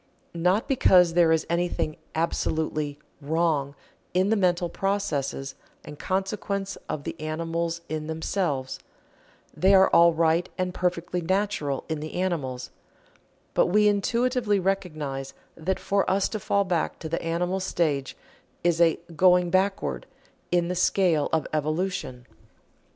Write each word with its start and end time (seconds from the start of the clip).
Not 0.33 0.67
because 0.67 1.13
there 1.13 1.31
is 1.31 1.45
anything 1.47 1.95
absolutely 2.15 2.97
"Wrong" 3.21 3.75
in 4.15 4.31
the 4.31 4.35
mental 4.35 4.67
processes 4.67 5.53
and 5.85 5.99
consequent 5.99 6.75
of 6.89 7.03
the 7.03 7.15
animals 7.19 7.81
in 7.87 8.07
themselves 8.07 8.79
they 9.55 9.75
are 9.75 9.91
all 9.91 10.11
right 10.11 10.49
and 10.57 10.73
perfectly 10.73 11.21
natural 11.21 11.83
in 11.87 11.99
the 11.99 12.15
animals 12.15 12.71
but 13.53 13.67
we 13.67 13.87
intuitively 13.87 14.59
recognize 14.59 15.35
that 15.55 15.79
for 15.79 16.09
us 16.09 16.27
to 16.29 16.39
fall 16.39 16.63
back 16.63 16.97
to 16.97 17.07
the 17.07 17.21
animal 17.21 17.59
stage 17.59 18.17
is 18.63 18.81
a 18.81 18.97
"going 19.15 19.51
backward" 19.51 20.07
in 20.51 20.67
the 20.67 20.73
scale 20.75 21.29
of 21.31 21.45
evolution. 21.53 22.25